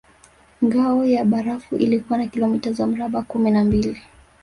[0.63, 4.01] Ngao ya barafu ilikuwa na kilomita za mraba kumi na mbili